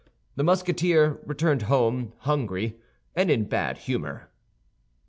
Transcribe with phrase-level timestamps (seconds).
[0.35, 2.79] The Musketeer returned home hungry
[3.15, 4.31] and in bad humor.